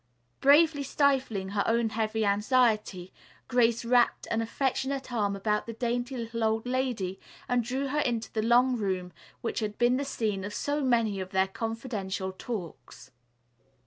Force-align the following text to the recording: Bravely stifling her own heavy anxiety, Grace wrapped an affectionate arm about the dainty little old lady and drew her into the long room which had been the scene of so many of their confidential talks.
Bravely 0.39 0.81
stifling 0.81 1.49
her 1.49 1.63
own 1.67 1.89
heavy 1.89 2.25
anxiety, 2.25 3.13
Grace 3.47 3.85
wrapped 3.85 4.25
an 4.31 4.41
affectionate 4.41 5.13
arm 5.13 5.35
about 5.35 5.67
the 5.67 5.73
dainty 5.73 6.17
little 6.17 6.43
old 6.43 6.65
lady 6.65 7.19
and 7.47 7.63
drew 7.63 7.89
her 7.89 7.99
into 7.99 8.33
the 8.33 8.41
long 8.41 8.75
room 8.77 9.13
which 9.41 9.59
had 9.59 9.77
been 9.77 9.97
the 9.97 10.03
scene 10.03 10.43
of 10.43 10.55
so 10.55 10.81
many 10.83 11.19
of 11.19 11.29
their 11.29 11.47
confidential 11.47 12.31
talks. 12.35 13.11